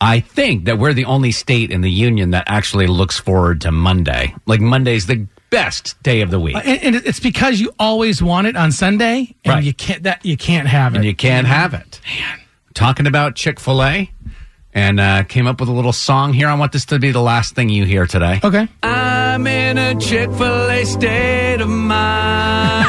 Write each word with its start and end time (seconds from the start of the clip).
I 0.00 0.20
think 0.20 0.64
that 0.66 0.78
we're 0.78 0.92
the 0.92 1.04
only 1.06 1.30
state 1.30 1.70
in 1.70 1.80
the 1.80 1.90
union 1.90 2.30
that 2.32 2.44
actually 2.46 2.86
looks 2.86 3.18
forward 3.18 3.60
to 3.62 3.70
Monday. 3.72 4.34
Like 4.46 4.60
Monday's 4.60 5.06
the 5.06 5.26
best 5.50 6.00
day 6.02 6.20
of 6.20 6.30
the 6.30 6.40
week. 6.40 6.56
And, 6.56 6.82
and 6.82 6.96
it's 6.96 7.20
because 7.20 7.60
you 7.60 7.72
always 7.78 8.20
want 8.22 8.46
it 8.48 8.56
on 8.56 8.72
Sunday, 8.72 9.34
and 9.44 9.54
Right. 9.54 9.64
you 9.64 9.72
can't 9.72 10.02
that 10.02 10.24
you 10.24 10.36
can't 10.36 10.66
have 10.68 10.94
it. 10.94 10.96
and 10.98 11.04
you 11.06 11.14
can't 11.14 11.46
have 11.46 11.74
it. 11.74 12.00
Talking 12.74 13.06
about 13.06 13.36
Chick 13.36 13.60
fil 13.60 13.82
A 13.84 14.10
and 14.74 14.98
uh, 14.98 15.22
came 15.22 15.46
up 15.46 15.60
with 15.60 15.68
a 15.68 15.72
little 15.72 15.92
song 15.92 16.32
here. 16.32 16.48
I 16.48 16.54
want 16.54 16.72
this 16.72 16.84
to 16.86 16.98
be 16.98 17.12
the 17.12 17.22
last 17.22 17.54
thing 17.54 17.68
you 17.68 17.84
hear 17.84 18.06
today. 18.06 18.40
okay. 18.42 18.66
I'm 18.82 19.46
in 19.46 19.78
a 19.78 19.94
Chick 20.00 20.28
fil 20.32 20.70
A 20.70 20.84
state 20.84 21.60
of 21.60 21.68
mind 21.68 22.84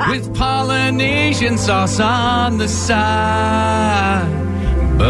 with 0.10 0.34
Polynesian 0.34 1.56
sauce 1.58 2.00
on 2.00 2.58
the 2.58 2.66
side. 2.68 4.46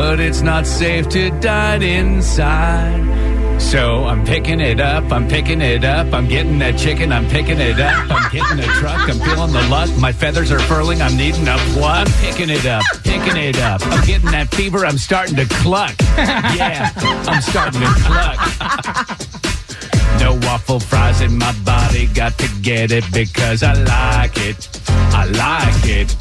But 0.09 0.21
it's 0.21 0.41
not 0.41 0.67
safe 0.67 1.07
to 1.11 1.29
dine 1.39 1.83
inside. 1.83 3.61
So 3.61 4.07
I'm 4.07 4.25
picking 4.25 4.59
it 4.59 4.81
up, 4.81 5.13
I'm 5.13 5.29
picking 5.29 5.61
it 5.61 5.85
up, 5.85 6.15
I'm 6.15 6.27
getting 6.27 6.59
that 6.61 6.79
chicken, 6.79 7.13
I'm 7.13 7.29
picking 7.29 7.61
it 7.61 7.79
up, 7.79 8.11
I'm 8.11 8.33
getting 8.33 8.57
the 8.57 8.63
truck, 8.81 9.07
I'm 9.07 9.19
feeling 9.19 9.53
the 9.53 9.69
luck, 9.69 9.91
my 9.99 10.11
feathers 10.11 10.51
are 10.51 10.61
furling, 10.61 11.03
I'm 11.03 11.15
needing 11.15 11.47
a 11.47 11.59
plug. 11.75 12.09
I'm 12.09 12.15
picking 12.23 12.49
it 12.49 12.65
up, 12.65 12.83
picking 13.05 13.37
it 13.37 13.59
up, 13.59 13.83
I'm 13.85 14.03
getting 14.07 14.31
that 14.31 14.49
fever, 14.49 14.87
I'm 14.87 14.97
starting 14.97 15.37
to 15.37 15.45
cluck. 15.45 15.95
Yeah, 16.17 16.91
I'm 16.97 17.43
starting 17.43 17.83
to 17.83 17.93
cluck. 18.09 18.39
No 20.21 20.39
waffle 20.49 20.81
fries 20.81 21.21
in 21.21 21.37
my 21.37 21.53
body, 21.67 22.07
got 22.07 22.39
to 22.39 22.49
get 22.63 22.93
it 22.93 23.05
because 23.13 23.63
I 23.63 23.75
like 23.75 24.39
it. 24.39 24.71
I 24.89 25.27
like 25.27 25.85
it. 25.85 26.17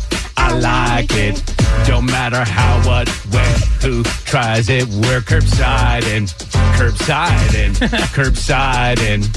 I 0.48 0.60
like 0.60 1.10
it. 1.12 1.44
Don't 1.86 2.06
matter 2.06 2.42
how, 2.50 2.78
what, 2.88 3.10
when, 3.34 3.60
who 3.82 4.04
tries 4.04 4.70
it. 4.70 4.88
We're 4.88 5.20
curbsiding, 5.20 6.28
curbsiding, 6.78 7.74
curbsiding. 8.14 9.24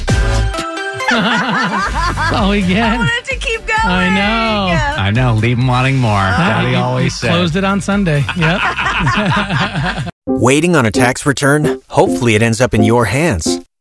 Oh, 1.13 2.51
we 2.53 2.63
I 2.63 2.69
get. 2.69 2.99
wanted 2.99 3.25
to 3.25 3.37
keep 3.37 3.67
going. 3.67 3.81
I 3.83 4.15
know. 4.15 5.03
I 5.03 5.11
know, 5.11 5.35
leave 5.35 5.57
them 5.57 5.67
wanting 5.67 5.97
more. 5.99 6.13
Ah, 6.13 6.61
Daddy 6.63 6.77
always 6.77 7.17
said. 7.19 7.31
Closed 7.31 7.57
it 7.57 7.65
on 7.65 7.81
Sunday. 7.81 8.25
Yep. 8.37 10.05
Waiting 10.27 10.77
on 10.77 10.87
a 10.87 10.93
tax 10.93 11.27
return? 11.27 11.83
Hopefully, 11.89 12.37
it 12.37 12.43
ends 12.43 12.61
up 12.61 12.75
in 12.75 12.85
your 12.85 13.07
hands. 13.07 13.60